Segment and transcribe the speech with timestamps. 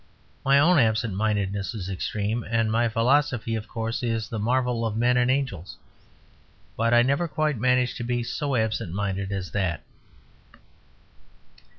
[0.43, 4.97] My own absent mindedness is extreme, and my philosophy, of course, is the marvel of
[4.97, 5.77] men and angels.
[6.75, 9.83] But I never quite managed to be so absent minded as that.